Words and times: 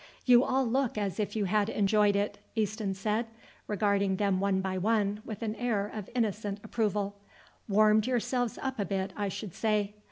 "You 0.25 0.43
all 0.43 0.65
look 0.65 0.97
as 0.97 1.19
if 1.19 1.35
you 1.35 1.45
had 1.45 1.69
enjoyed 1.69 2.15
it," 2.15 2.39
Easton 2.55 2.95
said, 2.95 3.27
regarding 3.67 4.15
them 4.15 4.39
one 4.39 4.59
by 4.59 4.79
one 4.79 5.21
with 5.25 5.43
an 5.43 5.53
air 5.57 5.85
of 5.87 6.09
innocent 6.15 6.59
approval; 6.63 7.17
"warmed 7.69 8.07
yourselves 8.07 8.57
up 8.63 8.79
a 8.79 8.85
bit, 8.85 9.13
I 9.15 9.29
should 9.29 9.53
say. 9.53 9.93